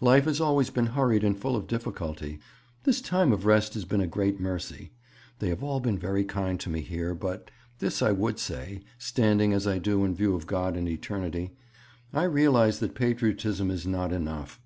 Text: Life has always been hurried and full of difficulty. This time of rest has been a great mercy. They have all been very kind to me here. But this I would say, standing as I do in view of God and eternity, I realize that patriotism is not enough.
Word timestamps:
Life 0.00 0.24
has 0.24 0.40
always 0.40 0.70
been 0.70 0.86
hurried 0.96 1.22
and 1.24 1.38
full 1.38 1.54
of 1.54 1.66
difficulty. 1.66 2.38
This 2.84 3.02
time 3.02 3.32
of 3.32 3.44
rest 3.44 3.74
has 3.74 3.84
been 3.84 4.00
a 4.00 4.06
great 4.06 4.40
mercy. 4.40 4.92
They 5.40 5.50
have 5.50 5.62
all 5.62 5.78
been 5.78 5.98
very 5.98 6.24
kind 6.24 6.58
to 6.60 6.70
me 6.70 6.80
here. 6.80 7.14
But 7.14 7.50
this 7.80 8.00
I 8.00 8.10
would 8.10 8.38
say, 8.38 8.80
standing 8.96 9.52
as 9.52 9.66
I 9.66 9.76
do 9.78 10.02
in 10.06 10.14
view 10.14 10.34
of 10.34 10.46
God 10.46 10.78
and 10.78 10.88
eternity, 10.88 11.52
I 12.14 12.22
realize 12.24 12.78
that 12.78 12.94
patriotism 12.94 13.70
is 13.70 13.86
not 13.86 14.10
enough. 14.10 14.58